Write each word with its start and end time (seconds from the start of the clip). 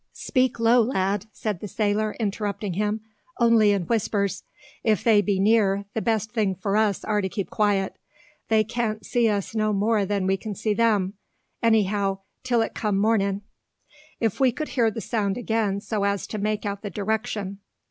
"Speak 0.13 0.59
low, 0.59 0.81
lad!" 0.81 1.27
said 1.31 1.59
the 1.59 1.67
sailor, 1.67 2.15
interrupting 2.19 2.73
him, 2.73 3.01
"only 3.39 3.69
in 3.69 3.83
whispers. 3.83 4.41
If 4.83 5.03
they 5.03 5.21
be 5.21 5.39
near, 5.39 5.85
the 5.93 6.01
best 6.01 6.31
thing 6.31 6.55
for 6.55 6.75
us 6.75 7.03
are 7.05 7.21
to 7.21 7.29
keep 7.29 7.51
quiet. 7.51 7.99
They 8.47 8.63
can't 8.63 9.05
see 9.05 9.29
us 9.29 9.53
no 9.53 9.73
more 9.73 10.03
than 10.07 10.25
we 10.25 10.37
can 10.37 10.55
them; 10.75 11.13
anyhow, 11.61 12.21
till 12.41 12.63
it 12.63 12.73
come 12.73 12.97
mornin'. 12.97 13.43
If 14.19 14.39
we 14.39 14.51
could 14.51 14.69
hear 14.69 14.89
the 14.89 15.01
sound 15.01 15.37
again 15.37 15.81
so 15.81 16.03
as 16.03 16.25
to 16.25 16.39
make 16.39 16.65
out 16.65 16.81
the 16.81 16.89
direction. 16.89 17.59